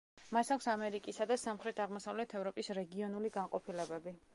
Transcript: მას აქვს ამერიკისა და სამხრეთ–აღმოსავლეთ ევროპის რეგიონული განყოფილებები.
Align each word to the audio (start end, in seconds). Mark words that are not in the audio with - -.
მას 0.35 0.49
აქვს 0.55 0.67
ამერიკისა 0.73 1.27
და 1.33 1.37
სამხრეთ–აღმოსავლეთ 1.43 2.37
ევროპის 2.41 2.75
რეგიონული 2.83 3.37
განყოფილებები. 3.41 4.21